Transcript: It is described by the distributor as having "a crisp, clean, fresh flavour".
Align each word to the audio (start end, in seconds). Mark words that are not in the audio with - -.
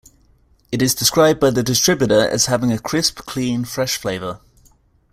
It 0.71 0.81
is 0.81 0.95
described 0.95 1.39
by 1.39 1.51
the 1.51 1.61
distributor 1.61 2.27
as 2.27 2.47
having 2.47 2.71
"a 2.71 2.79
crisp, 2.79 3.17
clean, 3.27 3.65
fresh 3.65 3.97
flavour". 3.99 4.39